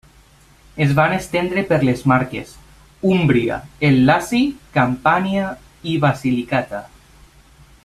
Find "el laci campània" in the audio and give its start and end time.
3.91-5.53